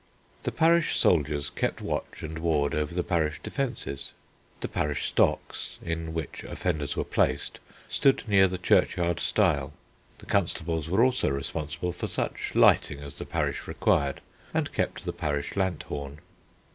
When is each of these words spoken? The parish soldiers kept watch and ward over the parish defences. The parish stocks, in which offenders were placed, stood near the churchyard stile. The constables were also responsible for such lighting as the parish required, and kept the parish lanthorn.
The 0.41 0.51
parish 0.51 0.95
soldiers 0.97 1.51
kept 1.51 1.79
watch 1.79 2.23
and 2.23 2.39
ward 2.39 2.73
over 2.73 2.91
the 2.91 3.03
parish 3.03 3.39
defences. 3.43 4.13
The 4.61 4.67
parish 4.67 5.05
stocks, 5.05 5.77
in 5.83 6.11
which 6.11 6.43
offenders 6.43 6.95
were 6.97 7.03
placed, 7.03 7.59
stood 7.87 8.27
near 8.27 8.47
the 8.47 8.57
churchyard 8.57 9.19
stile. 9.19 9.73
The 10.17 10.25
constables 10.25 10.89
were 10.89 11.03
also 11.03 11.29
responsible 11.29 11.91
for 11.91 12.07
such 12.07 12.55
lighting 12.55 12.99
as 12.99 13.17
the 13.19 13.27
parish 13.27 13.67
required, 13.67 14.21
and 14.55 14.73
kept 14.73 15.05
the 15.05 15.13
parish 15.13 15.55
lanthorn. 15.55 16.17